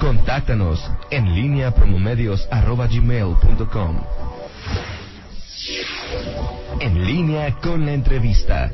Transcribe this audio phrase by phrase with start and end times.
[0.00, 3.96] Contáctanos en línea promomedios.com.
[6.80, 8.70] En línea con la entrevista.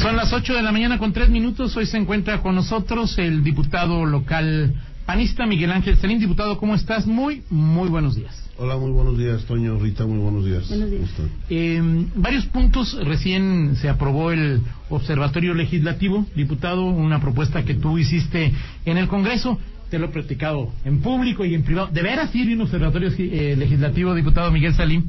[0.00, 1.76] Son las 8 de la mañana con 3 minutos.
[1.76, 4.74] Hoy se encuentra con nosotros el diputado local
[5.08, 6.18] panista Miguel Ángel Celín.
[6.18, 7.06] Diputado, ¿cómo estás?
[7.06, 8.44] Muy, muy buenos días.
[8.58, 10.68] Hola, muy buenos días, Toño, Rita, muy buenos días.
[10.68, 11.08] Buenos días.
[11.48, 11.80] Eh,
[12.14, 12.94] varios puntos.
[13.06, 18.52] Recién se aprobó el Observatorio Legislativo, diputado, una propuesta que tú hiciste
[18.84, 19.58] en el Congreso.
[19.88, 21.88] Te lo he platicado en público y en privado.
[21.88, 25.04] ¿De veras sirve un observatorio eh, legislativo, diputado Miguel Salim?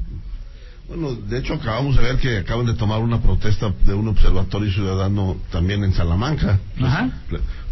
[0.87, 4.71] Bueno, de hecho acabamos de ver que acaban de tomar una protesta de un observatorio
[4.71, 6.57] ciudadano también en Salamanca.
[6.81, 7.11] Ajá.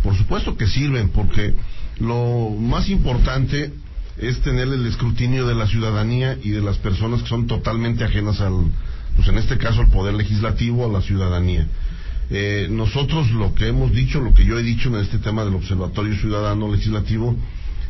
[0.04, 1.56] Por supuesto que sirven, porque
[2.00, 3.72] lo más importante
[4.18, 8.42] es tener el escrutinio de la ciudadanía y de las personas que son totalmente ajenas
[8.42, 8.72] al,
[9.16, 11.68] pues en este caso al poder legislativo, a la ciudadanía.
[12.30, 15.56] Eh, nosotros lo que hemos dicho, lo que yo he dicho en este tema del
[15.56, 17.36] Observatorio Ciudadano Legislativo,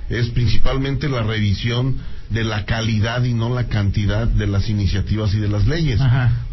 [0.09, 1.97] es principalmente la revisión
[2.29, 5.99] de la calidad y no la cantidad de las iniciativas y de las leyes.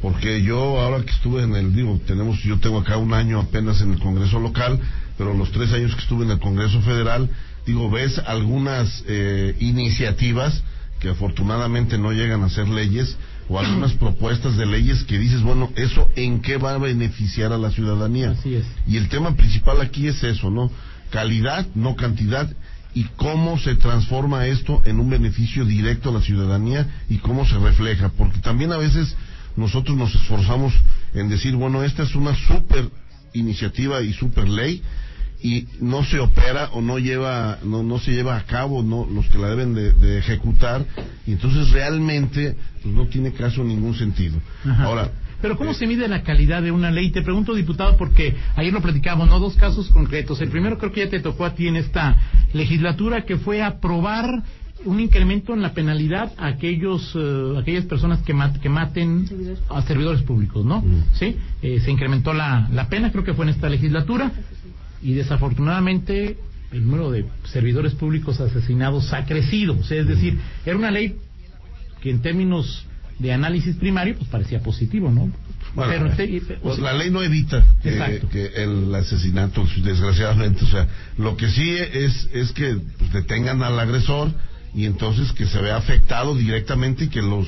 [0.00, 3.80] Porque yo ahora que estuve en el, digo, tenemos, yo tengo acá un año apenas
[3.80, 4.80] en el Congreso local,
[5.16, 7.30] pero los tres años que estuve en el Congreso federal,
[7.66, 10.62] digo, ves algunas eh, iniciativas
[11.00, 13.16] que afortunadamente no llegan a ser leyes
[13.48, 17.58] o algunas propuestas de leyes que dices, bueno, eso en qué va a beneficiar a
[17.58, 18.32] la ciudadanía.
[18.32, 18.64] Así es.
[18.86, 20.70] Y el tema principal aquí es eso, ¿no?
[21.10, 22.50] Calidad, no cantidad
[22.94, 27.58] y cómo se transforma esto en un beneficio directo a la ciudadanía y cómo se
[27.58, 29.16] refleja, porque también a veces
[29.56, 30.72] nosotros nos esforzamos
[31.12, 32.88] en decir, bueno, esta es una super
[33.32, 34.82] iniciativa y super ley
[35.44, 39.28] y no se opera o no lleva no, no se lleva a cabo no los
[39.28, 40.86] que la deben de, ejecutar
[41.26, 44.40] y entonces realmente pues no tiene caso ningún sentido
[44.78, 45.10] ahora
[45.42, 47.10] pero ¿cómo se mide la calidad de una ley?
[47.10, 49.38] Te pregunto, diputado, porque ayer lo platicamos, ¿no?
[49.38, 50.40] Dos casos concretos.
[50.40, 52.16] El primero creo que ya te tocó a ti en esta
[52.54, 54.42] legislatura, que fue aprobar
[54.86, 59.26] un incremento en la penalidad a aquellos eh, aquellas personas que, que maten
[59.68, 60.82] a servidores públicos, ¿no?
[61.12, 64.32] Sí, eh, se incrementó la, la pena, creo que fue en esta legislatura,
[65.04, 66.38] y desafortunadamente
[66.72, 69.78] el número de servidores públicos asesinados ha crecido.
[69.78, 71.16] O sea, es decir, era una ley
[72.00, 72.86] que en términos
[73.18, 75.30] de análisis primario, pues parecía positivo, ¿no?
[75.74, 76.10] Bueno,
[76.62, 80.88] pues la ley no evita que, el asesinato, desgraciadamente, o sea,
[81.18, 84.32] lo que sí es, es que pues, detengan al agresor
[84.74, 87.46] y entonces que se vea afectado directamente y que los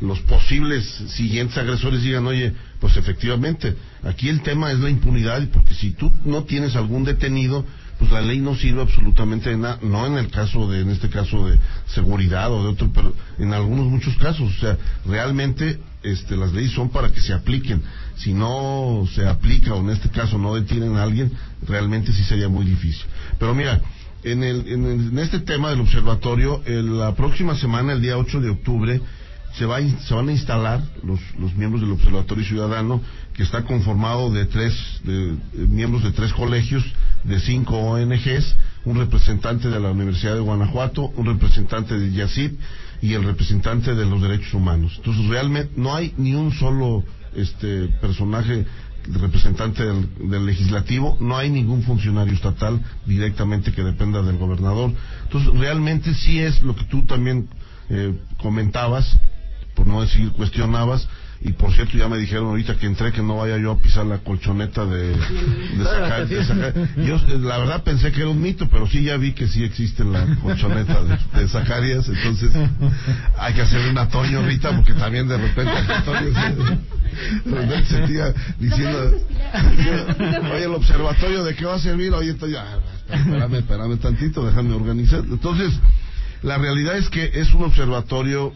[0.00, 5.74] los posibles siguientes agresores digan, oye, pues efectivamente, aquí el tema es la impunidad, porque
[5.74, 7.64] si tú no tienes algún detenido,
[7.98, 11.08] pues la ley no sirve absolutamente de nada, no en el caso de, en este
[11.08, 14.76] caso de seguridad o de otro, pero en algunos muchos casos, o sea,
[15.06, 17.82] realmente este, las leyes son para que se apliquen.
[18.16, 21.32] Si no se aplica o en este caso no detienen a alguien,
[21.66, 23.04] realmente sí sería muy difícil.
[23.38, 23.80] Pero mira,
[24.22, 29.00] en, el, en, este tema del observatorio, la próxima semana, el día 8 de octubre,
[29.54, 33.00] se, va, se van a instalar los, los miembros del Observatorio Ciudadano,
[33.34, 34.74] que está conformado de tres
[35.04, 35.36] de,
[35.66, 36.84] miembros de tres colegios,
[37.24, 42.58] de cinco ONGs, un representante de la Universidad de Guanajuato, un representante de YACIP
[43.02, 44.94] y el representante de los derechos humanos.
[44.96, 48.64] Entonces, realmente no hay ni un solo este personaje
[49.08, 54.92] representante del, legislativo, no hay ningún funcionario estatal directamente que dependa del gobernador.
[55.24, 57.48] Entonces, realmente sí es lo que tú también
[57.88, 59.18] eh, comentabas,
[59.76, 61.06] por no decir cuestionabas,
[61.40, 64.06] y por cierto ya me dijeron ahorita que entré que no vaya yo a pisar
[64.06, 69.04] la colchoneta de, de, sacar, yo la verdad pensé que era un mito pero sí
[69.04, 72.50] ya vi que sí existe la colchoneta de, de Zacarias entonces
[73.38, 75.72] hay que hacer un atoño ahorita porque también de repente
[77.44, 79.12] se sentía diciendo
[80.54, 82.64] oye el observatorio de qué va a servir oye esto ya
[83.12, 85.20] espérame espérame tantito déjame organizar.
[85.20, 85.72] Entonces
[86.42, 88.52] la realidad es que es un observatorio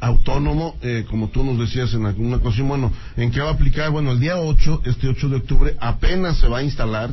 [0.00, 3.90] autónomo, eh, como tú nos decías en alguna ocasión, bueno, ¿en qué va a aplicar?
[3.90, 7.10] Bueno, el día 8, este 8 de octubre, apenas se va a instalar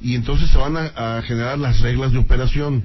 [0.00, 2.84] y entonces se van a, generar las reglas de operación.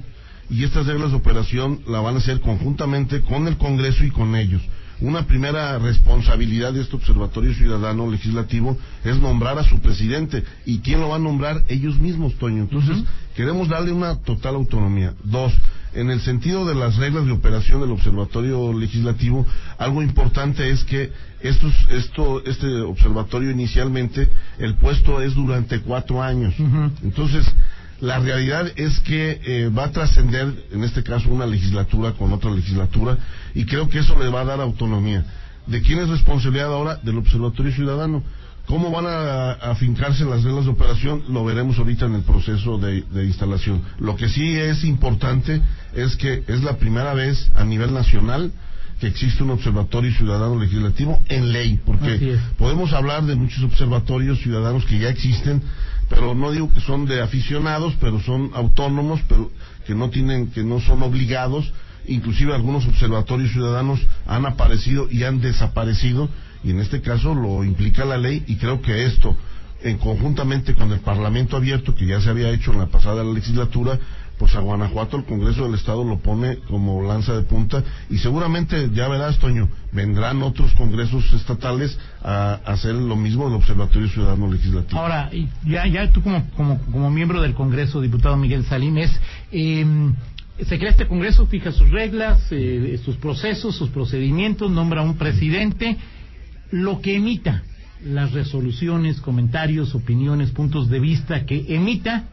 [0.50, 4.36] Y estas reglas de operación la van a hacer conjuntamente con el Congreso y con
[4.36, 4.62] ellos.
[5.02, 10.44] Una primera responsabilidad de este Observatorio Ciudadano Legislativo es nombrar a su presidente.
[10.64, 11.64] ¿Y quién lo va a nombrar?
[11.66, 12.62] Ellos mismos, Toño.
[12.62, 13.02] Entonces,
[13.34, 15.14] queremos darle una total autonomía.
[15.24, 15.52] Dos,
[15.92, 19.44] en el sentido de las reglas de operación del Observatorio Legislativo,
[19.76, 21.10] algo importante es que
[21.40, 24.28] estos, esto, este observatorio inicialmente,
[24.58, 26.54] el puesto es durante cuatro años.
[27.02, 27.44] Entonces,
[28.02, 32.50] la realidad es que eh, va a trascender, en este caso, una legislatura con otra
[32.50, 33.16] legislatura,
[33.54, 35.24] y creo que eso le va a dar autonomía.
[35.68, 36.96] ¿De quién es responsabilidad ahora?
[36.96, 38.24] Del Observatorio Ciudadano.
[38.66, 41.22] ¿Cómo van a afincarse las reglas de operación?
[41.28, 43.80] Lo veremos ahorita en el proceso de, instalación.
[44.00, 45.62] Lo que sí es importante
[45.94, 48.50] es que es la primera vez a nivel nacional
[48.98, 54.84] que existe un observatorio ciudadano legislativo en ley, porque podemos hablar de muchos observatorios ciudadanos
[54.86, 55.62] que ya existen,
[56.12, 59.50] pero no digo que son de aficionados, pero son autónomos, pero
[59.86, 61.72] que no tienen, que no son obligados,
[62.06, 66.28] inclusive algunos observatorios ciudadanos han aparecido y han desaparecido
[66.62, 69.34] y en este caso lo implica la ley y creo que esto
[69.82, 73.98] en conjuntamente con el Parlamento abierto que ya se había hecho en la pasada legislatura
[74.38, 78.90] pues a Guanajuato el Congreso del Estado lo pone como lanza de punta y seguramente
[78.92, 85.00] ya verás Toño vendrán otros congresos estatales a, hacer lo mismo del Observatorio Ciudadano Legislativo.
[85.00, 85.30] Ahora
[85.64, 89.10] ya ya tú como como, como miembro del Congreso diputado Miguel Salines
[89.50, 89.84] eh,
[90.58, 95.96] se crea este Congreso, fija sus reglas, eh, sus procesos, sus procedimientos, nombra un presidente
[96.70, 97.62] lo que emita,
[98.04, 102.24] las resoluciones, comentarios, opiniones, puntos de vista que emita,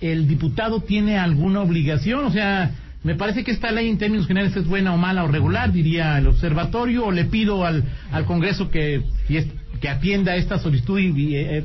[0.00, 4.56] el diputado tiene alguna obligación, o sea, me parece que esta ley en términos generales
[4.56, 8.70] es buena o mala o regular, diría el observatorio, o le pido al, al Congreso
[8.70, 9.02] que,
[9.80, 11.64] que atienda esta solicitud y eh,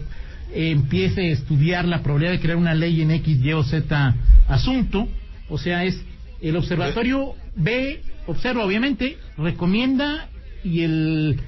[0.53, 4.15] empiece a estudiar la probabilidad de crear una ley en X, Y o Z
[4.47, 5.07] asunto,
[5.49, 6.03] o sea, es
[6.41, 10.29] el observatorio ve, observa obviamente, recomienda
[10.63, 11.39] y el,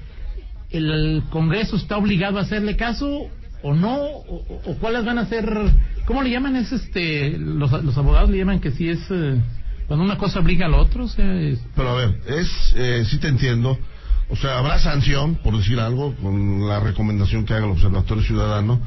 [0.69, 3.29] el Congreso está obligado a hacerle caso
[3.63, 5.45] o no o, cuáles van a ser
[6.11, 9.39] cómo le llaman es este los, los abogados le llaman que si es eh,
[9.87, 11.25] cuando una cosa obliga al otro o sea,
[11.73, 13.79] pero a ver es eh, sí te entiendo.
[14.27, 18.81] O sea habrá sanción por decir algo con la recomendación que haga el observatorio ciudadano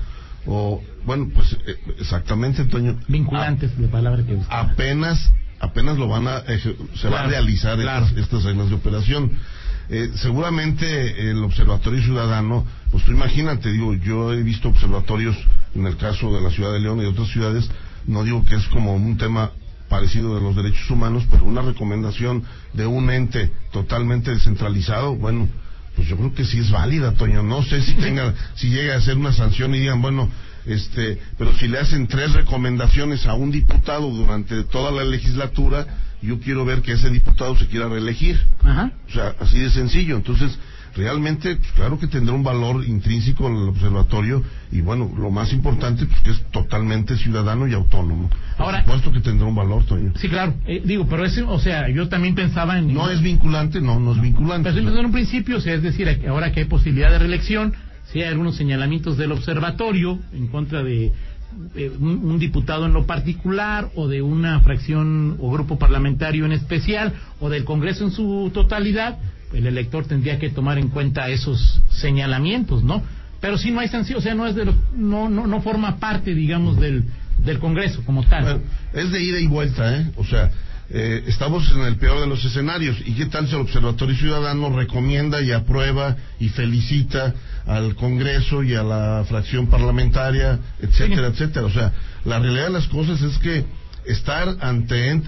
[0.44, 6.43] o bueno pues eh, exactamente Antonio vinculantes de palabra que apenas apenas lo van a
[6.94, 9.32] se va a realizar estas, estas reglas de operación.
[9.91, 15.37] Eh, seguramente el Observatorio Ciudadano, pues tú imagínate, digo, yo he visto observatorios
[15.75, 17.69] en el caso de la ciudad de León y de otras ciudades,
[18.06, 19.50] no digo que es como un tema
[19.88, 25.49] parecido de los derechos humanos, pero una recomendación de un ente totalmente descentralizado, bueno,
[25.94, 27.43] pues yo creo que sí es válida, Toño.
[27.43, 30.29] No sé si tenga, si llega a ser una sanción y digan, bueno,
[30.67, 35.87] este, pero si le hacen tres recomendaciones a un diputado durante toda la legislatura,
[36.23, 38.41] yo quiero ver que ese diputado se quiera reelegir.
[39.09, 40.17] O sea, así de sencillo.
[40.17, 40.59] Entonces,
[40.96, 44.43] realmente, claro que tendrá un valor intrínseco el observatorio
[44.73, 48.31] y bueno, lo más importante, pues que es totalmente ciudadano y autónomo.
[48.56, 50.12] Por supuesto que tendrá un valor, Toño.
[50.17, 50.55] Sí, claro.
[50.67, 52.93] Eh, digo, pero ese, o sea, yo también pensaba en...
[52.93, 54.73] No es vinculante, no, no es vinculante.
[54.73, 57.75] Pero en un principio, o sea, es decir, ahora que hay posibilidad de reelección,
[58.12, 61.12] si hay algunos señalamientos del observatorio en contra de
[61.76, 67.14] eh, un, diputado en lo particular o de una fracción o grupo parlamentario en especial
[67.40, 69.19] o del Congreso en su totalidad,
[69.55, 73.03] el elector tendría que tomar en cuenta esos señalamientos, ¿no?
[73.41, 74.65] Pero si no hay sanción, o sea, no es de
[74.97, 77.05] no, no no forma parte, digamos, del
[77.45, 78.62] del Congreso como tal.
[78.93, 80.11] es de ida y vuelta, ¿eh?
[80.17, 80.51] O sea,
[80.91, 82.97] eh, estamos en el peor de los escenarios.
[83.05, 87.35] ¿Y qué tal si el Observatorio Ciudadano recomienda y aprueba y felicita
[87.67, 91.67] al Congreso y a la fracción parlamentaria, etcétera, etcétera?
[91.67, 91.93] O sea,
[92.25, 93.65] la realidad de las cosas es que
[94.07, 95.21] estar ante,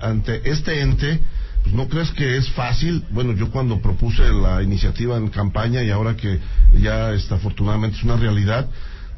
[0.00, 1.20] ante este ente,
[1.66, 3.02] pues no crees que es fácil.
[3.10, 6.38] Bueno, yo cuando propuse la iniciativa en campaña y ahora que
[6.80, 8.68] ya está, afortunadamente es una realidad,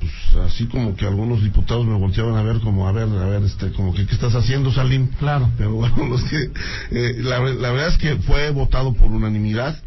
[0.00, 3.43] pues así como que algunos diputados me volteaban a ver como a ver a ver
[3.43, 5.51] este como que qué estás haciendo Salim claro.
[5.58, 6.51] Pero bueno los que
[6.91, 9.79] eh, la, la, verdad es que fue votado por unanimidad.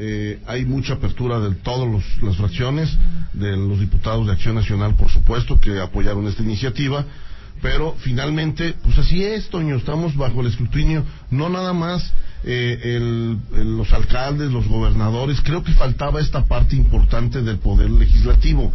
[0.00, 2.88] Eh, hay mucha apertura de todas las fracciones
[3.34, 7.04] de los diputados de Acción Nacional por supuesto que apoyaron esta iniciativa
[7.60, 12.12] pero finalmente pues así es Toño estamos bajo el escrutinio no nada más
[12.44, 12.98] eh,
[13.52, 18.72] los alcaldes, los gobernadores, creo que faltaba esta parte importante del poder legislativo.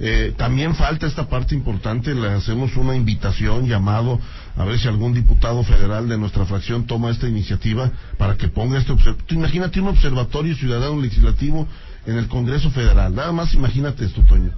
[0.00, 4.20] Eh, también falta esta parte importante, le hacemos una invitación, llamado,
[4.56, 8.78] a ver si algún diputado federal de nuestra fracción toma esta iniciativa para que ponga
[8.78, 9.38] este observatorio.
[9.38, 11.68] Imagínate un observatorio ciudadano legislativo
[12.06, 14.50] en el Congreso Federal, nada más imagínate esto, Toño.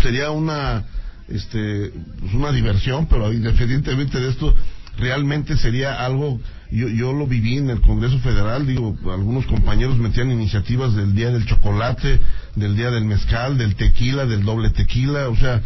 [0.00, 0.84] sería una
[1.28, 4.54] este pues una diversión, pero independientemente de esto,
[4.98, 6.40] realmente sería algo
[6.72, 11.30] yo, yo lo viví en el Congreso Federal, digo, algunos compañeros metían iniciativas del Día
[11.30, 12.18] del Chocolate,
[12.56, 15.60] del Día del Mezcal, del Tequila, del Doble Tequila, o sea,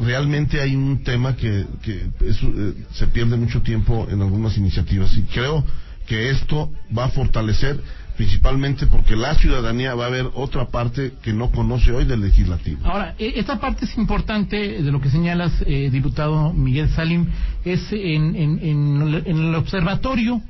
[0.00, 5.22] realmente hay un tema que, que eh, se pierde mucho tiempo en algunas iniciativas y
[5.22, 5.64] creo
[6.06, 7.80] que esto va a fortalecer
[8.16, 12.84] principalmente porque la ciudadanía va a ver otra parte que no conoce hoy del legislativo.
[12.84, 17.26] Ahora, e, esta parte es importante de lo que señalas, eh, diputado Miguel Salim,
[17.64, 20.42] es en, en, el observatorio,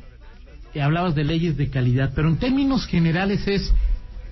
[0.75, 3.73] eh, hablabas de leyes de calidad, pero en términos generales es,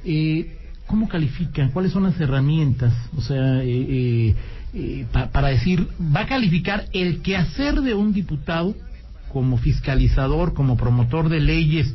[0.04, 0.56] eh,
[0.86, 1.70] ¿cómo califican?
[1.70, 2.92] ¿Cuáles son las herramientas?
[3.16, 4.34] O sea, eh,
[4.72, 8.76] eh, para decir, ¿va a calificar el quehacer de un diputado
[9.32, 11.92] como fiscalizador, como promotor de leyes?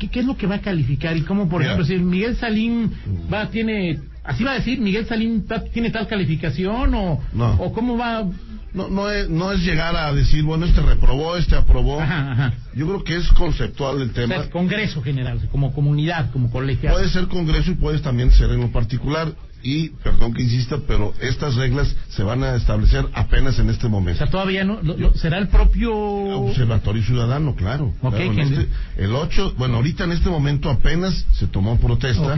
[0.00, 1.16] ¿Qué, qué es lo que va a calificar?
[1.16, 2.92] Y cómo, por ejemplo, si Miguel Salín
[3.32, 7.20] va, tiene, así va a decir, Miguel Salín tiene tal calificación o,
[7.58, 8.26] o cómo va
[8.72, 11.98] no, no, es, no es llegar a decir, bueno, este reprobó, este aprobó.
[12.74, 14.38] Yo creo que es conceptual el tema.
[14.38, 16.96] O Congreso general, como comunidad, como colegiado.
[16.96, 19.32] Puede ser Congreso y puede también ser en lo particular.
[19.62, 24.22] Y, perdón que insista, pero estas reglas se van a establecer apenas en este momento.
[24.22, 24.80] O sea, todavía no,
[25.14, 25.94] será el propio...
[25.94, 27.92] Observatorio Ciudadano, claro.
[28.12, 32.36] Este, el 8, bueno, ahorita en este momento apenas se tomó protesta.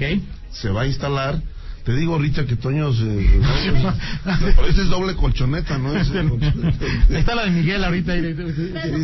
[0.50, 1.40] Se va a instalar
[1.84, 3.02] te digo, Richard, que Toño se...
[4.68, 5.96] Es doble colchoneta, ¿no?
[5.96, 6.28] Es Ahí
[7.10, 8.14] está la de Miguel ahorita.
[8.14, 8.32] Sí,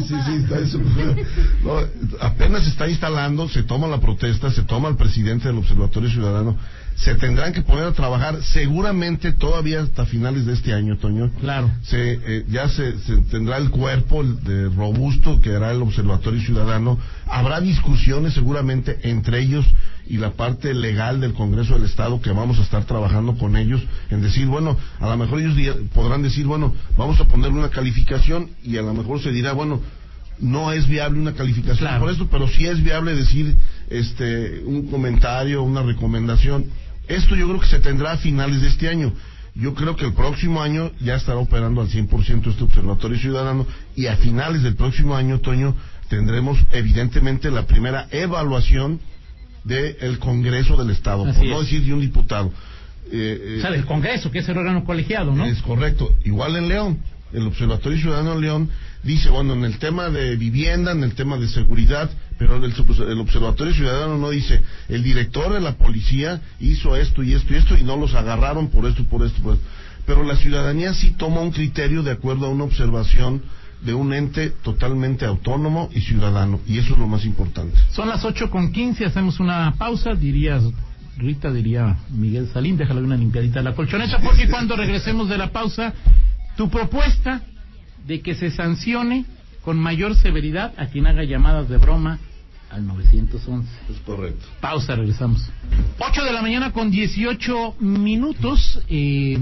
[0.06, 0.80] sí, sí, está eso.
[1.64, 1.80] No,
[2.20, 6.56] apenas se está instalando, se toma la protesta, se toma el presidente del Observatorio Ciudadano.
[6.98, 11.30] Se tendrán que poner a trabajar seguramente todavía hasta finales de este año, Toño.
[11.40, 11.70] Claro.
[11.82, 16.98] Se, eh, ya se, se, tendrá el cuerpo de robusto que hará el Observatorio Ciudadano.
[17.26, 19.64] Habrá discusiones seguramente entre ellos
[20.08, 23.82] y la parte legal del Congreso del Estado que vamos a estar trabajando con ellos
[24.10, 28.50] en decir, bueno, a lo mejor ellos podrán decir, bueno, vamos a ponerle una calificación
[28.64, 29.80] y a lo mejor se dirá, bueno,
[30.40, 33.54] no es viable una calificación por esto, pero sí es viable decir
[33.90, 36.66] este un comentario, una recomendación.
[37.08, 39.12] Esto yo creo que se tendrá a finales de este año.
[39.54, 44.06] Yo creo que el próximo año ya estará operando al 100% este observatorio ciudadano y
[44.06, 45.74] a finales del próximo año, Toño,
[46.08, 49.00] tendremos evidentemente la primera evaluación
[49.64, 52.52] del Congreso del Estado, por no decir de un diputado.
[53.10, 55.44] Eh, o sea, del Congreso, que es el órgano colegiado, ¿no?
[55.44, 56.14] Es correcto.
[56.24, 56.98] Igual en León,
[57.32, 58.70] el Observatorio Ciudadano de León
[59.02, 63.18] dice, bueno, en el tema de vivienda, en el tema de seguridad, pero el, el,
[63.18, 67.76] Observatorio Ciudadano no dice, el director de la policía hizo esto y esto y esto
[67.76, 69.66] y no los agarraron por esto, por esto, por esto.
[70.06, 73.42] Pero la ciudadanía sí toma un criterio de acuerdo a una observación
[73.82, 77.76] de un ente totalmente autónomo y ciudadano, y eso es lo más importante.
[77.90, 80.64] Son las ocho con quince, hacemos una pausa, dirías
[81.16, 85.50] Rita, diría Miguel Salín, déjale una limpiadita a la colchoneta, porque cuando regresemos de la
[85.50, 85.92] pausa,
[86.56, 87.42] tu propuesta
[88.06, 89.24] de que se sancione
[89.62, 92.18] con mayor severidad a quien haga llamadas de broma
[92.70, 93.68] al 911.
[93.90, 94.46] Es correcto.
[94.60, 95.48] Pausa, regresamos.
[95.98, 98.80] 8 de la mañana con 18 minutos.
[98.88, 99.38] Eh,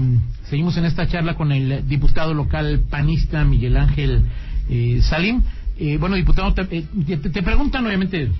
[0.49, 4.23] seguimos en esta charla con el diputado local panista Miguel Ángel
[4.69, 5.41] eh, Salim.
[5.79, 8.31] Eh, bueno, diputado, te, eh, te, preguntan obviamente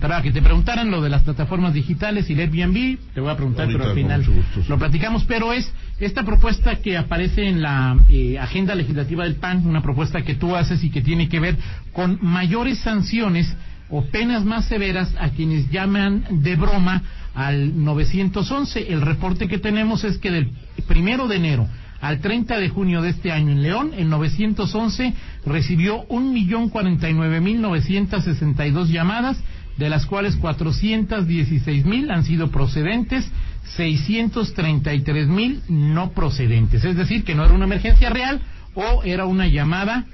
[0.00, 3.36] para que te preguntaran lo de las plataformas digitales y el Airbnb, te voy a
[3.36, 4.24] preguntar, pero al final
[4.68, 9.66] lo platicamos, pero es esta propuesta que aparece en la eh, agenda legislativa del PAN,
[9.66, 11.56] una propuesta que tú haces y que tiene que ver
[11.92, 13.54] con mayores sanciones
[13.90, 17.02] o penas más severas a quienes llaman de broma
[17.34, 18.92] al 911.
[18.92, 20.50] El reporte que tenemos es que del
[20.86, 21.68] primero de enero
[22.00, 25.14] al 30 de junio de este año en León, el 911
[25.46, 29.38] recibió 1.049.962 llamadas,
[29.78, 33.30] de las cuales 416.000 han sido procedentes,
[33.78, 36.84] 633.000 no procedentes.
[36.84, 38.42] Es decir, que no era una emergencia real
[38.74, 40.04] o era una llamada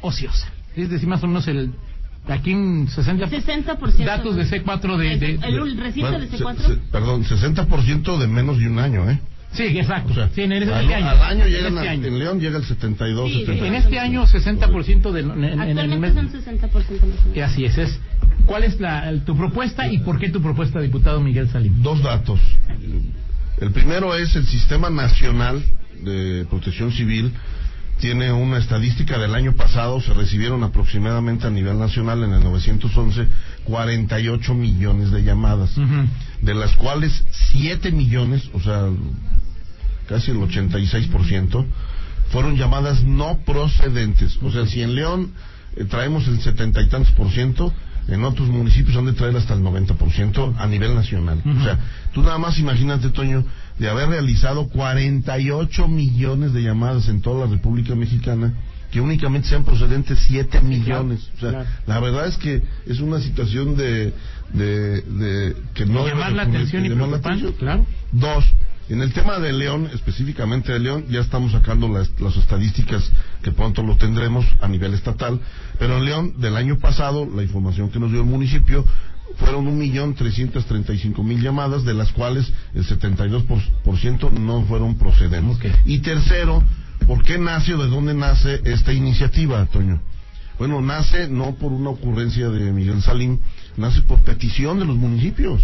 [0.00, 0.52] ociosa.
[0.74, 1.72] Es decir, más o menos el
[2.28, 5.16] aquí en 60%, 60% datos de C4 de...
[5.16, 6.78] de, el, recinto de C4.
[6.90, 9.20] perdón, 60% de menos de un año, ¿eh?
[9.52, 10.12] Sí, exacto.
[10.12, 11.08] O sea, sí, en este al, año.
[11.08, 12.06] Al año, llegan este año.
[12.06, 13.68] en León llega el 72, sí, 73.
[13.68, 16.14] En este año 60% de, en, en el mes.
[16.14, 16.70] son 60%
[17.34, 17.98] y así es, es.
[18.46, 21.82] ¿Cuál es la, tu propuesta y por qué tu propuesta, diputado Miguel Salim?
[21.82, 22.40] Dos datos.
[23.60, 25.62] El primero es el Sistema Nacional
[26.02, 27.32] de Protección Civil
[28.00, 33.28] tiene una estadística del año pasado, se recibieron aproximadamente a nivel nacional en el 911
[33.64, 35.70] 48 millones de llamadas,
[36.40, 38.88] de las cuales 7 millones, o sea,
[40.08, 41.66] casi el 86%,
[42.30, 44.38] fueron llamadas no procedentes.
[44.42, 45.32] O sea, si en León
[45.76, 47.72] eh, traemos el setenta y tantos por ciento,
[48.08, 51.42] en otros municipios han de traer hasta el 90% a nivel nacional.
[51.44, 51.78] O sea,
[52.12, 53.44] tú nada más imagínate, Toño,
[53.80, 58.52] de haber realizado 48 millones de llamadas en toda la República Mexicana,
[58.92, 61.30] que únicamente sean procedentes 7 millones.
[61.38, 64.12] o sea, la verdad es que es una situación de,
[64.52, 66.06] de, de que no...
[66.06, 67.86] Llamar la atención y preocupante, claro.
[68.12, 68.44] Dos,
[68.90, 73.10] en el tema de León, específicamente de León, ya estamos sacando las, las, estadísticas
[73.40, 75.40] que pronto lo tendremos a nivel estatal,
[75.78, 78.84] pero en León del año pasado, la información que nos dio el municipio,
[79.36, 83.44] fueron un millón trescientos treinta y cinco mil llamadas, de las cuales el 72%
[83.84, 85.72] por, ciento no fueron procedentes.
[85.84, 86.62] Y tercero,
[87.06, 90.00] ¿por qué nace o de dónde nace esta iniciativa, Toño?
[90.58, 93.38] Bueno, nace no por una ocurrencia de Miguel Salim,
[93.78, 95.62] nace por petición de los municipios.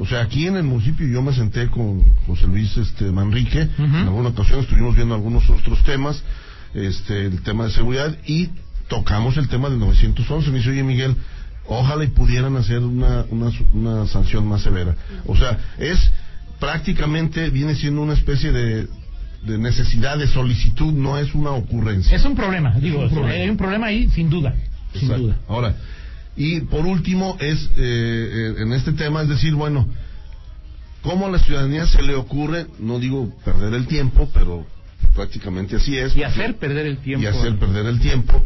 [0.00, 3.94] O sea, aquí en el municipio yo me senté con José Luis este, Manrique, en
[3.94, 6.20] alguna ocasión estuvimos viendo algunos otros temas,
[6.74, 8.48] este, el tema de seguridad, y
[8.88, 10.50] tocamos el tema del 911.
[10.50, 11.16] Me dice, oye Miguel,
[11.66, 14.94] ojalá y pudieran hacer una, una, una sanción más severa.
[15.26, 15.98] O sea, es
[16.58, 18.86] prácticamente, viene siendo una especie de,
[19.42, 22.16] de necesidad, de solicitud, no es una ocurrencia.
[22.16, 24.54] Es un problema, digo, hay un problema ahí sin duda,
[24.94, 25.36] sin duda.
[25.48, 25.74] Ahora,
[26.36, 29.88] y por último es, eh, eh, en este tema, es decir, bueno,
[31.02, 34.66] ¿cómo a la ciudadanía se le ocurre, no digo perder el tiempo, pero
[35.14, 36.16] prácticamente así es.
[36.16, 37.22] Y hacer perder el tiempo.
[37.22, 38.42] Y hacer perder el tiempo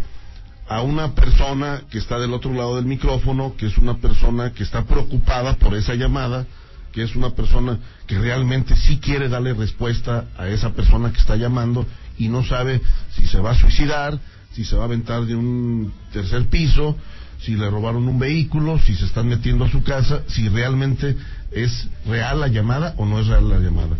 [0.68, 4.62] a una persona que está del otro lado del micrófono, que es una persona que
[4.62, 6.46] está preocupada por esa llamada,
[6.92, 11.36] que es una persona que realmente sí quiere darle respuesta a esa persona que está
[11.36, 11.86] llamando
[12.18, 12.80] y no sabe
[13.14, 14.18] si se va a suicidar,
[14.52, 16.96] si se va a aventar de un tercer piso,
[17.40, 21.16] si le robaron un vehículo, si se están metiendo a su casa, si realmente
[21.50, 23.96] es real la llamada o no es real la llamada.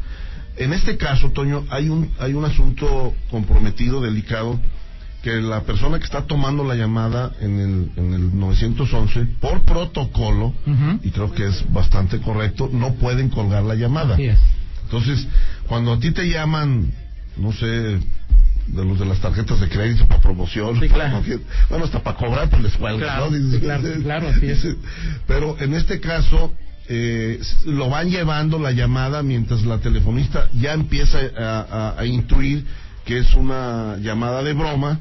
[0.57, 4.61] En este caso, Toño, hay un, hay un asunto comprometido, delicado,
[5.23, 10.55] que la persona que está tomando la llamada en el, en el 911, por protocolo,
[11.03, 14.17] y creo que es bastante correcto, no pueden colgar la llamada.
[14.85, 15.27] Entonces,
[15.67, 16.93] cuando a ti te llaman,
[17.37, 20.79] no sé, de los de las tarjetas de crédito para promoción,
[21.69, 23.31] bueno, hasta para cobrar, pues les cuelgan, claro,
[24.03, 24.67] Claro, así es.
[25.27, 26.55] Pero en este caso,
[26.89, 32.65] eh, lo van llevando la llamada mientras la telefonista ya empieza a, a intuir
[33.09, 35.01] que es una llamada de broma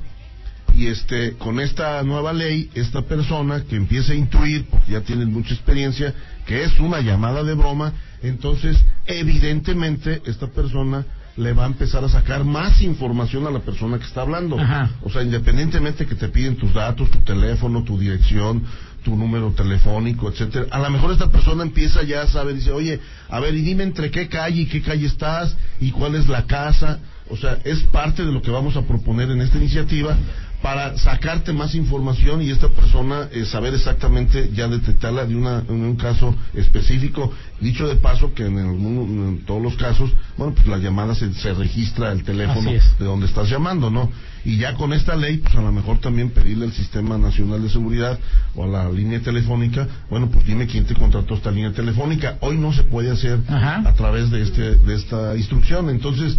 [0.74, 5.30] y este con esta nueva ley esta persona que empieza a intuir porque ya tienen
[5.30, 6.14] mucha experiencia
[6.46, 7.92] que es una llamada de broma
[8.24, 14.00] entonces evidentemente esta persona le va a empezar a sacar más información a la persona
[14.00, 14.58] que está hablando.
[15.04, 18.64] O sea, independientemente que te piden tus datos, tu teléfono, tu dirección,
[19.04, 20.66] tu número telefónico, etcétera.
[20.72, 23.00] A lo mejor esta persona empieza ya a saber, dice, oye,
[23.30, 26.48] a ver, y dime entre qué calle y qué calle estás y cuál es la
[26.48, 27.00] casa.
[27.30, 30.18] O sea, es parte de lo que vamos a proponer en esta iniciativa
[30.62, 35.84] para sacarte más información y esta persona eh, saber exactamente ya detectarla de una, en
[35.84, 37.32] un caso específico.
[37.62, 41.54] Dicho de paso que en, en todos los casos, bueno, pues la llamada se, se
[41.54, 44.12] registra el teléfono de donde estás llamando, ¿no?
[44.46, 47.70] Y ya con esta ley, pues a lo mejor también pedirle al Sistema Nacional de
[47.70, 48.18] Seguridad
[48.56, 52.38] o a la línea telefónica, bueno, pues dime quién te contrató esta línea telefónica.
[52.42, 55.90] Hoy no se puede hacer a través de, este, de esta instrucción.
[55.90, 56.38] Entonces,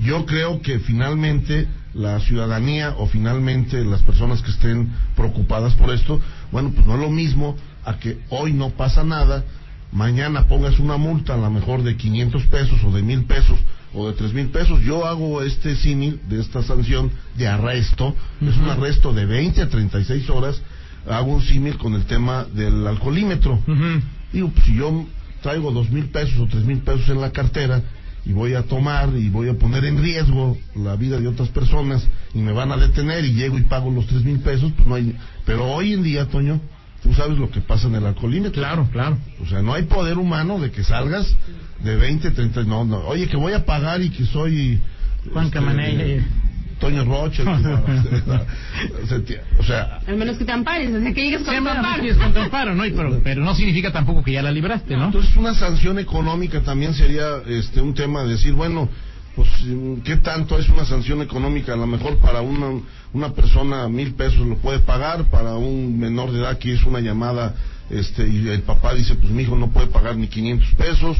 [0.00, 6.20] yo creo que finalmente la ciudadanía o finalmente las personas que estén preocupadas por esto,
[6.52, 9.44] bueno, pues no es lo mismo a que hoy no pasa nada,
[9.92, 13.58] mañana pongas una multa a lo mejor de 500 pesos o de mil pesos
[13.94, 14.80] o de tres mil pesos.
[14.82, 19.68] Yo hago este símil de esta sanción de arresto, es un arresto de 20 a
[19.68, 20.60] 36 horas,
[21.08, 23.60] hago un símil con el tema del alcoholímetro.
[24.32, 25.06] Digo, pues si yo
[25.42, 27.82] traigo dos mil pesos o tres mil pesos en la cartera,
[28.24, 32.06] y voy a tomar y voy a poner en riesgo la vida de otras personas
[32.34, 34.94] y me van a detener y llego y pago los tres mil pesos, pues no
[34.94, 35.16] hay.
[35.46, 36.60] Pero hoy en día, Toño,
[37.02, 38.60] tú sabes lo que pasa en el alcoholímetro.
[38.60, 39.18] Claro, claro.
[39.42, 41.34] O sea, no hay poder humano de que salgas
[41.82, 42.98] de 20, 30, no, no.
[43.06, 44.80] Oye, que voy a pagar y que soy.
[45.32, 46.24] Juan este,
[46.78, 47.42] Toño Roche.
[49.58, 50.00] o sea.
[50.06, 52.02] Al menos que te ampares, así que llegues con tu amparo.
[52.18, 52.84] con tu amparo, ¿no?
[52.84, 55.06] Pero, pero no significa tampoco que ya la libraste, ¿no?
[55.06, 58.88] Entonces, una sanción económica también sería este un tema de decir, bueno,
[59.34, 59.48] pues,
[60.04, 61.74] ¿qué tanto es una sanción económica?
[61.74, 62.80] A lo mejor para una,
[63.12, 67.00] una persona mil pesos lo puede pagar, para un menor de edad que es una
[67.00, 67.54] llamada,
[67.90, 71.18] este, y el papá dice, pues mi hijo no puede pagar ni 500 pesos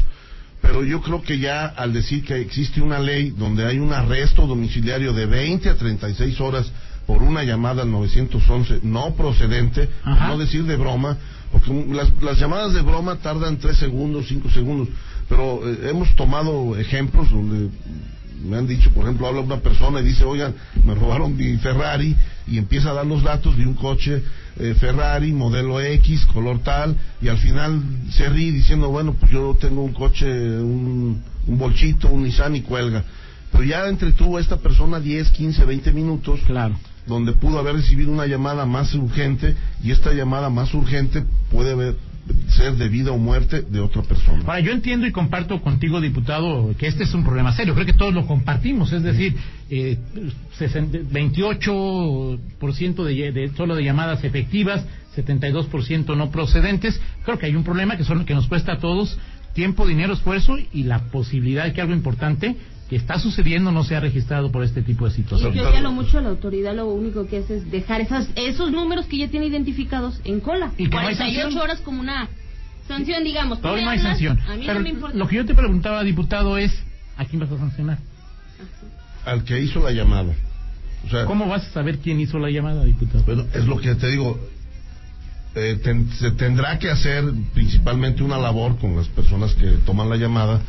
[0.61, 4.45] pero yo creo que ya al decir que existe una ley donde hay un arresto
[4.45, 6.71] domiciliario de 20 a 36 horas
[7.05, 11.17] por una llamada al 911 no procedente, no decir de broma,
[11.51, 11.71] porque
[12.21, 14.89] las, llamadas de broma tardan 3 segundos, 5 segundos,
[15.27, 17.69] pero eh, hemos tomado ejemplos donde
[18.43, 20.53] me han dicho, por ejemplo, habla una persona y dice, oigan,
[20.85, 22.15] me robaron mi Ferrari
[22.47, 24.23] y empieza a dar los datos de un coche
[24.59, 29.55] eh, Ferrari, modelo X, color tal, y al final se ríe diciendo, bueno, pues yo
[29.59, 33.03] tengo un coche, un, un bolchito, un Nissan y cuelga.
[33.51, 36.39] Pero ya entretuvo a esta persona 10, 15, 20 minutos.
[36.45, 36.75] Claro.
[37.07, 41.95] Donde pudo haber recibido una llamada más urgente y esta llamada más urgente puede haber,
[42.49, 44.43] ser de vida o muerte de otra persona.
[44.45, 47.73] Ahora, yo entiendo y comparto contigo, diputado, que este es un problema serio.
[47.73, 48.91] Creo que todos lo compartimos.
[48.93, 49.35] Es decir,
[49.69, 49.97] eh,
[50.59, 56.99] 28% de, de, solo de llamadas efectivas, 72% no procedentes.
[57.23, 59.17] Creo que hay un problema que, son, que nos cuesta a todos
[59.53, 62.55] tiempo, dinero, esfuerzo y la posibilidad de que algo importante
[62.89, 65.55] que está sucediendo no se ha registrado por este tipo de situaciones.
[65.55, 69.05] yo ya lo mucho la autoridad lo único que hace es dejar esas, esos números
[69.05, 70.71] que ya tiene identificados en cola.
[70.77, 72.27] Y que 48 horas como una
[72.87, 73.59] sanción, digamos.
[73.63, 74.39] Hoy no hay sanción.
[74.47, 75.15] A mí Pero no me importa.
[75.17, 76.71] lo que yo te preguntaba, diputado, es
[77.15, 77.99] ¿a quién vas a sancionar?
[79.25, 80.33] Al que hizo la llamada.
[81.05, 83.23] O sea, ¿Cómo vas a saber quién hizo la llamada, diputado?
[83.23, 84.39] Bueno, es lo que te digo.
[85.55, 87.23] Eh, ten- se tendrá que hacer
[87.53, 90.61] principalmente una labor con las personas que toman la llamada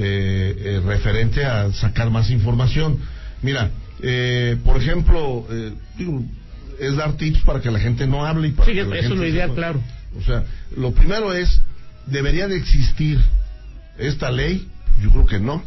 [0.00, 2.98] eh, eh, referente a sacar más información.
[3.42, 6.22] Mira, eh, por ejemplo, eh, digo,
[6.78, 8.98] es dar tips para que la gente no hable y para Sí, que eso la
[8.98, 9.82] es lo ideal, claro.
[10.16, 10.44] O sea,
[10.76, 11.60] lo primero es,
[12.06, 13.18] ¿debería de existir
[13.98, 14.68] esta ley?
[15.02, 15.64] Yo creo que no.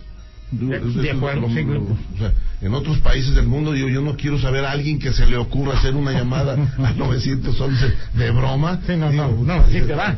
[0.52, 4.66] De- de acuerdo, o sea, en otros países del mundo yo, yo no quiero saber
[4.66, 8.80] a alguien que se le ocurra hacer una llamada al 911 de broma.
[8.86, 10.16] Sí, no, Digo, no, no, sí te va.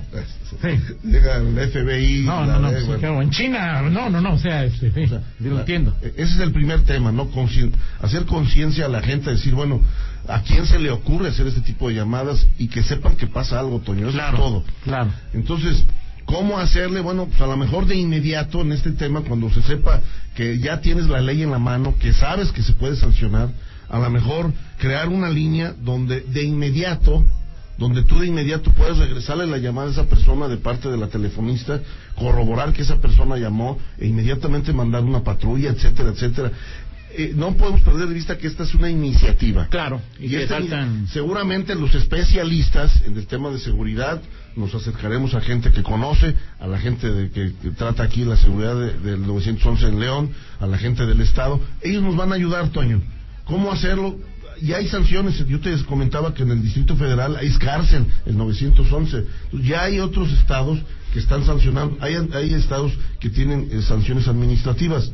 [0.62, 0.68] Sí.
[1.04, 2.24] Llega el FBI.
[2.26, 2.98] No, no, no, bueno.
[3.00, 5.96] claro, en China, no, no, no, o sea, este, sí, O sea, lo la- entiendo.
[6.02, 7.30] Ese es el primer tema, ¿no?
[8.02, 9.82] Hacer conciencia a la gente, decir, bueno,
[10.28, 13.60] ¿a quién se le ocurre hacer este tipo de llamadas y que sepan que pasa
[13.60, 14.08] algo, Toño?
[14.10, 14.64] Eso Claro, es todo.
[14.84, 15.12] claro.
[15.34, 15.84] Entonces,
[16.26, 17.02] ¿cómo hacerle?
[17.02, 20.02] Bueno, pues a lo mejor de inmediato en este tema, cuando se sepa
[20.36, 23.50] que ya tienes la ley en la mano, que sabes que se puede sancionar,
[23.90, 27.24] a lo mejor crear una línea donde de inmediato,
[27.78, 31.08] donde tú de inmediato puedes regresarle la llamada a esa persona de parte de la
[31.08, 31.80] telefonista,
[32.16, 36.52] corroborar que esa persona llamó e inmediatamente mandar una patrulla, etcétera, etcétera.
[37.16, 39.68] Eh, no podemos perder de vista que esta es una iniciativa.
[39.68, 40.58] Claro, y, que esta-
[41.12, 44.20] seguramente los especialistas en el tema de seguridad
[44.56, 48.38] nos acercaremos a gente que conoce, a la gente de- que, que trata aquí la
[48.38, 51.60] seguridad de- del 911 en León, a la gente del Estado.
[51.82, 53.02] Ellos nos van a ayudar, Toño.
[53.46, 54.18] ¿Cómo hacerlo?
[54.62, 55.46] Y hay sanciones.
[55.48, 59.26] Yo te comentaba que en el Distrito Federal hay cárcel, el 911.
[59.64, 60.80] Ya hay otros estados
[61.12, 61.98] que están sancionando.
[62.00, 65.12] Hay, hay estados que tienen eh, sanciones administrativas.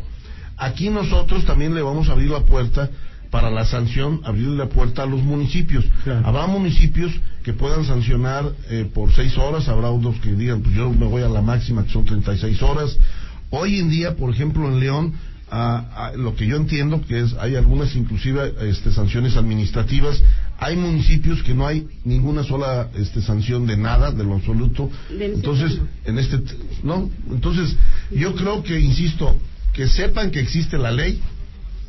[0.57, 2.89] Aquí nosotros también le vamos a abrir la puerta
[3.31, 5.85] para la sanción, abrirle la puerta a los municipios.
[6.03, 6.27] Claro.
[6.27, 7.11] Habrá municipios
[7.49, 11.23] que puedan sancionar eh, por seis horas, habrá otros que digan, pues yo me voy
[11.23, 12.95] a la máxima, que son 36 horas.
[13.49, 15.13] Hoy en día, por ejemplo, en León,
[16.15, 20.21] lo que yo entiendo que es, hay algunas inclusive este, sanciones administrativas.
[20.59, 24.91] Hay municipios que no hay ninguna sola este, sanción de nada, de lo absoluto.
[25.09, 26.37] Entonces, en este,
[26.83, 27.75] no, entonces
[28.11, 29.35] yo creo que, insisto,
[29.73, 31.19] que sepan que existe la ley,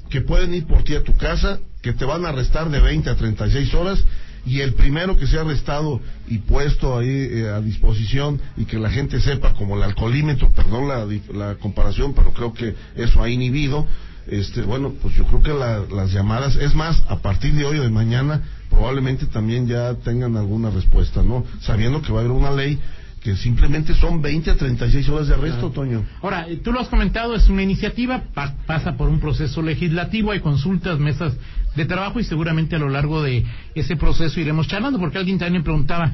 [0.09, 3.11] que pueden ir por ti a tu casa, que te van a arrestar de 20
[3.11, 4.03] a 36 horas
[4.46, 8.90] y el primero que sea arrestado y puesto ahí eh, a disposición y que la
[8.90, 13.87] gente sepa como el alcoholímetro, perdón la, la comparación, pero creo que eso ha inhibido,
[14.26, 17.79] este, bueno, pues yo creo que la- las llamadas, es más, a partir de hoy
[17.79, 21.44] o de mañana probablemente también ya tengan alguna respuesta, ¿no?
[21.61, 22.79] Sabiendo que va a haber una ley
[23.20, 26.04] que simplemente son 20 a 36 horas de arresto, Toño.
[26.22, 30.30] Ahora, eh, tú lo has comentado, es una iniciativa, pa- pasa por un proceso legislativo,
[30.33, 31.37] hay consultas, mesas
[31.76, 35.62] de trabajo y seguramente a lo largo de ese proceso iremos charlando, porque alguien también
[35.62, 36.12] preguntaba,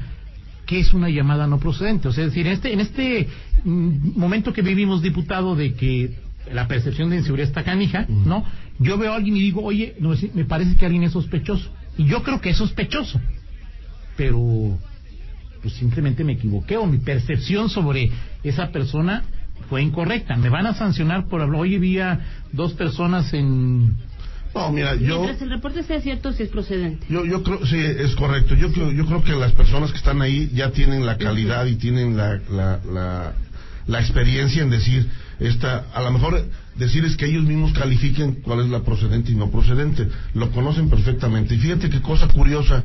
[0.66, 2.09] ¿qué es una llamada no procedente?
[2.09, 3.29] O sea, es decir, en este, en este
[3.64, 6.11] mm, momento que vivimos, diputado, de que
[6.53, 8.45] la percepción de inseguridad está canija, ¿no?
[8.81, 11.71] Yo veo a alguien y digo, oye, no, me parece que alguien es sospechoso.
[11.99, 13.21] Y yo creo que es sospechoso.
[14.16, 14.79] Pero
[15.62, 18.11] pues simplemente me equivoqué o mi percepción sobre
[18.42, 19.25] esa persona
[19.69, 20.37] fue incorrecta.
[20.37, 21.61] Me van a sancionar por hablar.
[21.61, 22.21] Oye, vi a
[22.53, 23.97] dos personas en.
[24.55, 25.21] No, mira, yo...
[25.21, 27.07] Mientras el reporte sea cierto, si es procedente.
[27.11, 28.55] Yo, yo creo, sí, es correcto.
[28.55, 31.77] Yo creo, yo creo que las personas que están ahí ya tienen la calidad y
[31.77, 33.33] tienen la, la, la,
[33.87, 35.07] la experiencia en decir,
[35.40, 36.42] esta, a lo mejor
[36.77, 40.09] decirles que ellos mismos califiquen cuál es la procedente y no procedente.
[40.33, 41.55] Lo conocen perfectamente.
[41.55, 42.83] Y fíjate qué cosa curiosa,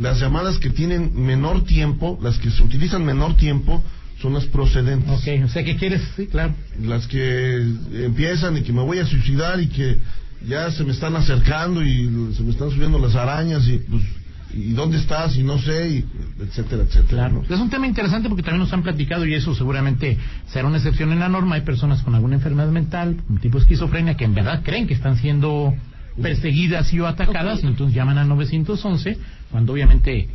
[0.00, 3.82] las llamadas que tienen menor tiempo, las que se utilizan menor tiempo,
[4.20, 6.02] son las procedentes Ok, o sea, ¿qué quieres?
[6.16, 6.54] Sí, claro.
[6.82, 7.56] las que
[7.92, 9.98] empiezan y que me voy a suicidar y que
[10.46, 14.02] ya se me están acercando y se me están subiendo las arañas y pues
[14.52, 16.04] y dónde estás y no sé y
[16.42, 17.44] etcétera etcétera Claro.
[17.48, 17.54] ¿no?
[17.54, 21.12] Es un tema interesante porque también nos han platicado y eso seguramente será una excepción
[21.12, 21.54] en la norma.
[21.54, 24.94] Hay personas con alguna enfermedad mental, un tipo de esquizofrenia, que en verdad creen que
[24.94, 25.72] están siendo
[26.22, 29.18] perseguidas y o atacadas, entonces llaman al 911,
[29.50, 30.28] cuando obviamente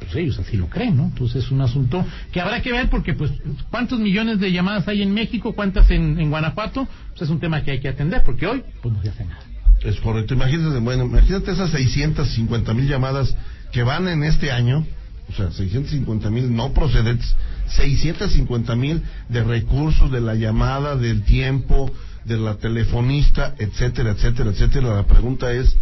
[0.00, 1.04] pues ellos así lo creen, ¿no?
[1.04, 3.30] Entonces es un asunto que habrá que ver porque, pues,
[3.70, 5.54] ¿cuántos millones de llamadas hay en México?
[5.54, 6.86] ¿Cuántas en, en Guanajuato?
[7.10, 9.40] Pues es un tema que hay que atender porque hoy, pues no se hace nada.
[9.82, 13.36] es correcto imagínate bueno imagínate esas 650 mil llamadas
[13.72, 14.86] que van en este año
[15.28, 17.34] o sea 650 mil no procedentes
[17.68, 21.90] 650 mil de recursos de la llamada del tiempo
[22.24, 25.76] de la telefonista etcétera etcétera etcétera la pregunta es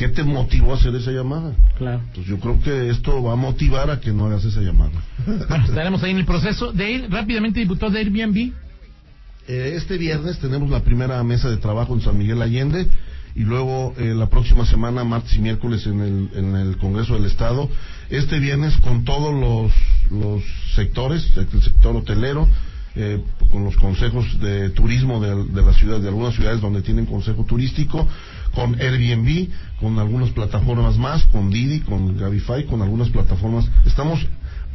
[0.00, 1.52] ¿qué te motivó a hacer esa llamada?
[1.76, 2.00] Claro.
[2.14, 4.92] Pues yo creo que esto va a motivar a que no hagas esa llamada.
[5.48, 8.52] Bueno, estaremos ahí en el proceso de ir rápidamente, diputado de Airbnb.
[9.46, 12.86] Eh, este viernes tenemos la primera mesa de trabajo en San Miguel Allende
[13.34, 17.26] y luego eh, la próxima semana, martes y miércoles, en el, en el Congreso del
[17.26, 17.68] Estado.
[18.08, 19.72] Este viernes con todos los,
[20.10, 20.42] los
[20.74, 22.48] sectores, el sector hotelero,
[22.96, 27.06] eh, con los consejos de turismo de, de las ciudades, de algunas ciudades donde tienen
[27.06, 28.06] consejo turístico,
[28.54, 29.48] con Airbnb,
[29.78, 33.68] con algunas plataformas más, con Didi, con Gabify, con algunas plataformas.
[33.86, 34.26] Estamos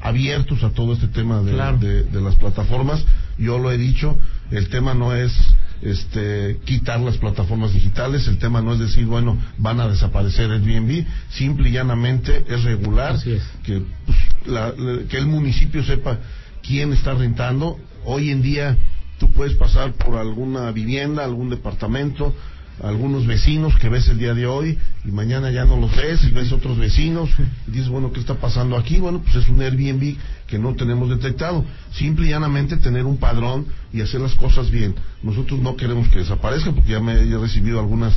[0.02, 3.04] abiertos a todo este tema de, de, de, las plataformas.
[3.38, 4.18] Yo lo he dicho,
[4.52, 5.34] el tema no es
[5.82, 11.06] este, quitar las plataformas digitales, el tema no es decir, bueno, van a desaparecer Airbnb,
[11.30, 14.74] simple y llanamente es regular Que, pues, la,
[15.10, 16.20] que el municipio sepa
[16.66, 17.78] quién está rentando.
[18.04, 18.78] Hoy en día
[19.20, 22.36] tú puedes pasar por alguna vivienda, algún departamento,
[22.84, 26.32] algunos vecinos que ves el día de hoy y mañana ya no los ves y
[26.32, 27.30] ves otros vecinos
[27.68, 28.98] y dices, bueno, ¿qué está pasando aquí?
[28.98, 31.64] Bueno, pues es un Airbnb que no tenemos detectado.
[31.94, 34.96] Simple y llanamente tener un padrón y hacer las cosas bien.
[35.24, 38.14] Nosotros no queremos que desaparezca porque ya me he recibido algunas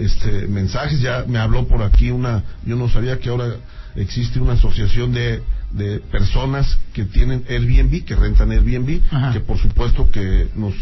[0.00, 3.56] este, mensajes, ya me habló por aquí una, yo no sabía que ahora
[3.96, 9.00] existe una asociación de, de personas que tienen Airbnb, que rentan Airbnb,
[9.32, 10.74] que por supuesto que nos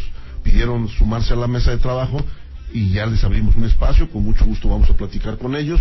[0.42, 2.24] pidieron sumarse a la mesa de trabajo
[2.72, 5.80] y ya les abrimos un espacio, con mucho gusto vamos a platicar con ellos,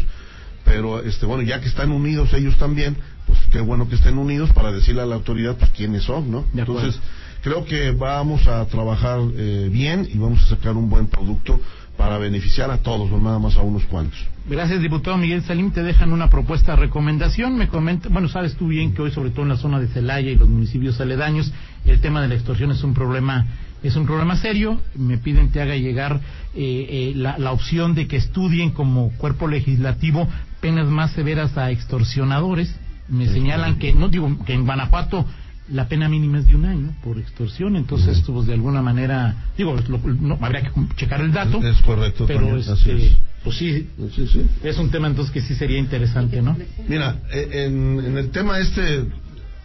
[0.64, 4.52] pero este bueno, ya que están unidos ellos también, pues qué bueno que estén unidos
[4.54, 6.46] para decirle a la autoridad pues quiénes son, ¿no?
[6.56, 7.00] Entonces,
[7.44, 11.60] creo que vamos a trabajar eh, bien y vamos a sacar un buen producto
[11.98, 14.18] para beneficiar a todos, no nada más a unos cuantos.
[14.48, 15.72] Gracias, diputado Miguel Salim.
[15.72, 17.58] Te dejan una propuesta de recomendación.
[17.58, 20.30] Me comenta, bueno, sabes tú bien que hoy, sobre todo en la zona de Celaya
[20.30, 21.52] y los municipios aledaños,
[21.86, 23.48] el tema de la extorsión es un problema
[23.84, 24.82] es un problema serio.
[24.96, 26.20] Me piden que haga llegar
[26.56, 30.28] eh, eh, la, la, opción de que estudien como cuerpo legislativo
[30.60, 32.76] penas más severas a extorsionadores.
[33.08, 35.26] Me señalan que, no digo, que en Guanajuato
[35.70, 39.46] la pena mínima es de un año por extorsión, entonces esto pues, de alguna manera,
[39.58, 39.76] digo,
[40.20, 41.62] no, habría que checar el dato.
[41.64, 45.78] Es correcto, pero este, pues sí, sí, sí, es un tema entonces que sí sería
[45.78, 46.58] interesante, ¿no?
[46.88, 49.06] Mira, eh, en, en el tema este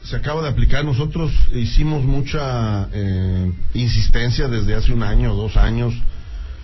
[0.02, 0.84] se acaba de aplicar.
[0.84, 5.94] Nosotros hicimos mucha eh, insistencia desde hace un año o dos años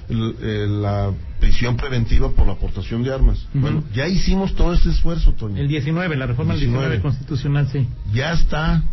[0.08, 3.44] la prisión preventiva por la aportación de armas.
[3.52, 5.60] Bueno, ya hicimos todo este esfuerzo, Toño.
[5.60, 7.00] El 19, la reforma del 19.
[7.00, 7.88] constitucional, sí.
[8.12, 8.84] Ya está.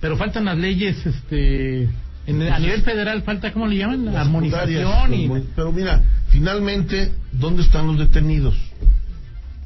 [0.00, 1.88] Pero faltan las leyes, este,
[2.28, 4.04] a nivel federal falta, ¿cómo le llaman?
[4.06, 5.14] La armonización.
[5.14, 5.30] Y...
[5.54, 8.54] Pero mira, finalmente, ¿dónde están los detenidos?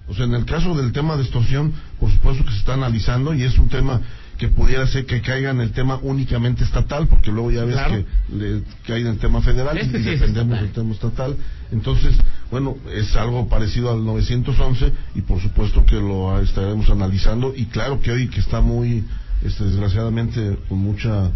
[0.09, 3.33] O sea, en el caso del tema de extorsión, por supuesto que se está analizando
[3.33, 4.01] y es un tema
[4.38, 8.07] que pudiera ser que caiga en el tema únicamente estatal, porque luego ya ves que
[8.35, 11.37] le cae en el tema federal este y dependemos del tema estatal.
[11.71, 12.16] Entonces,
[12.51, 18.01] bueno, es algo parecido al 911 y por supuesto que lo estaremos analizando y claro
[18.01, 19.05] que hoy que está muy,
[19.42, 21.31] este, desgraciadamente, con mucha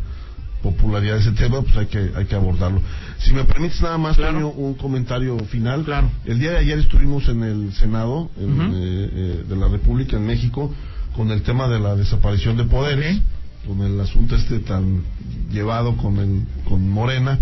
[0.65, 2.81] popularidad ese tema, pues hay que, hay que abordarlo.
[3.19, 5.85] Si me permites nada más, un comentario final.
[5.85, 6.11] Claro.
[6.25, 10.75] El día de ayer estuvimos en el Senado eh, eh, de la República en México
[11.15, 13.21] con el tema de la desaparición de poderes,
[13.67, 15.03] con el asunto este tan
[15.53, 17.39] llevado con, el, con Morena.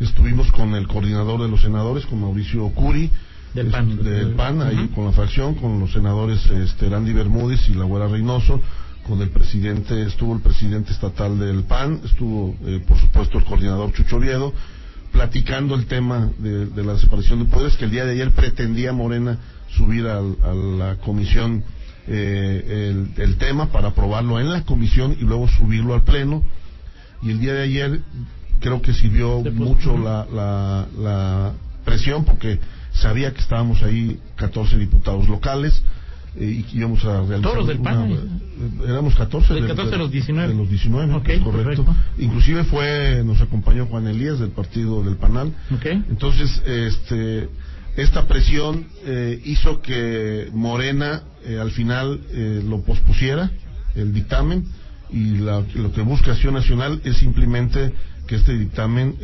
[0.00, 3.08] Estuvimos con el coordinador de los senadores, con Mauricio Curi,
[3.54, 7.74] del PAN, del PAN ahí con la fracción, con los senadores este, Randy Bermúdez y
[7.74, 8.60] la Güera Reynoso
[9.06, 13.92] con el presidente, estuvo el presidente estatal del PAN, estuvo eh, por supuesto el coordinador
[13.92, 14.52] Chucho Oviedo,
[15.12, 19.38] platicando el tema de, la separación de poderes, que el día de ayer pretendía Morena
[19.68, 21.62] subir a la comisión
[22.06, 26.42] eh, el, tema para aprobarlo en la comisión y luego subirlo al pleno.
[27.22, 28.00] Y el día de ayer
[28.60, 31.52] creo que sirvió mucho la, la, la
[31.84, 32.58] presión porque
[32.92, 35.80] sabía que estábamos ahí 14 diputados locales
[36.36, 37.52] eh, y íbamos a realizar.
[37.52, 38.10] ¿Todos del PAN?
[38.10, 38.18] Eh,
[38.88, 39.54] éramos 14.
[39.54, 40.48] Del 14 de, los 19.
[40.48, 41.86] De los 19, correcto.
[42.18, 45.52] Inclusive fue, nos acompañó Juan Elías del partido del PANAL.
[46.08, 47.48] Entonces, este,
[47.96, 51.22] esta presión eh, hizo que Morena
[51.60, 52.20] al final
[52.66, 53.50] lo pospusiera,
[53.94, 54.64] el dictamen,
[55.10, 57.92] y lo que busca Acción Nacional es simplemente
[58.26, 59.14] que este dictamen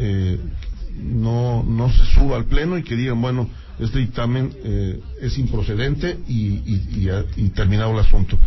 [1.03, 6.19] no, no se suba al Pleno y que digan, bueno, este dictamen eh, es improcedente
[6.29, 6.61] y,
[7.37, 8.39] y, terminado el asunto.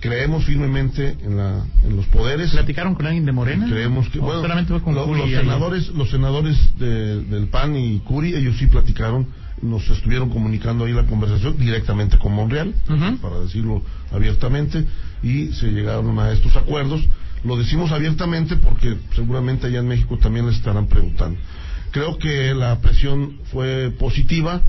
[0.00, 2.50] Creemos firmemente en, la, en los poderes.
[2.50, 3.66] ¿Platicaron con alguien de Morena?
[3.68, 4.42] Creemos que, bueno,
[4.82, 9.26] con los senadores, los senadores del PAN y Curi, ellos sí platicaron,
[9.62, 12.74] nos estuvieron comunicando ahí la conversación directamente con Monreal,
[13.20, 14.84] para decirlo abiertamente,
[15.22, 17.02] y se llegaron a estos acuerdos.
[17.44, 21.38] Lo decimos abiertamente porque seguramente allá en México también les estarán preguntando.
[21.96, 24.60] Creo que la presión fue positiva.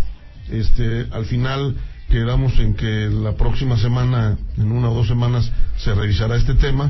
[0.50, 1.76] Este, al final
[2.10, 6.90] quedamos en que la próxima semana, en una o dos semanas, se revisará este tema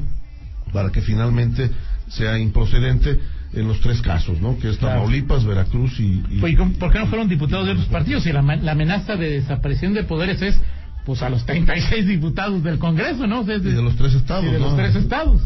[0.71, 1.71] para que finalmente
[2.09, 3.19] sea improcedente.
[3.53, 4.59] en los tres casos, ¿no?
[4.59, 6.21] Que es Tamaulipas, Veracruz y...
[6.39, 8.21] Pues, ¿Por qué no fueron diputados de otros partidos?
[8.21, 10.55] Si la, la amenaza de desaparición de poderes es
[11.03, 13.43] pues a los 36 diputados del Congreso, ¿no?
[13.43, 15.41] de los tres estados, de los tres estados,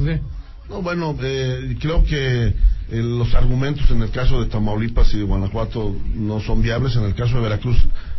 [0.68, 2.56] No, bueno, eh, creo que
[2.92, 6.96] eh, los argumentos en el caso de Tamaulipas y de Guanajuato no son viables.
[6.96, 7.78] En el caso de Veracruz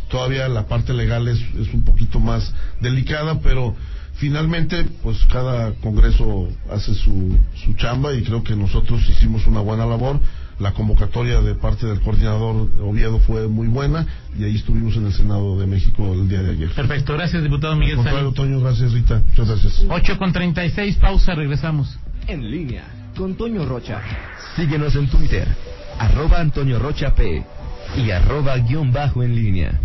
[0.09, 3.75] todavía la parte legal es, es un poquito más delicada, pero
[4.15, 9.85] finalmente pues cada congreso hace su, su chamba y creo que nosotros hicimos una buena
[9.85, 10.19] labor
[10.59, 14.05] la convocatoria de parte del coordinador Oviedo fue muy buena
[14.37, 16.69] y ahí estuvimos en el Senado de México el día de ayer.
[16.69, 17.97] Perfecto, gracias diputado Miguel.
[18.33, 19.85] Toño, gracias Rita, muchas gracias.
[19.89, 21.97] 8 con 36, pausa, regresamos.
[22.27, 24.01] En línea con Rocha.
[24.55, 25.47] Síguenos en Twitter,
[25.99, 27.43] arroba Antonio Rocha P
[27.97, 29.79] y arroba guion bajo en línea.